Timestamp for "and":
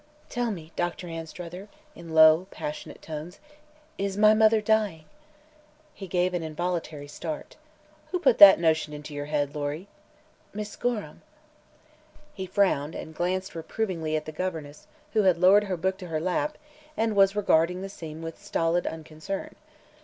12.95-13.13, 16.97-17.15